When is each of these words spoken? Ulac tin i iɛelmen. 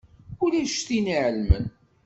Ulac 0.43 0.75
tin 0.87 1.05
i 1.07 1.11
iɛelmen. 1.15 1.65